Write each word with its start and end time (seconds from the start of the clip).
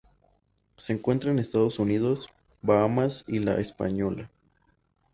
Se 0.77 0.93
encuentra 0.93 1.29
en 1.29 1.37
Estados 1.37 1.77
Unidos, 1.77 2.27
Bahamas 2.63 3.23
y 3.27 3.37
La 3.37 3.53
Española. 3.57 4.31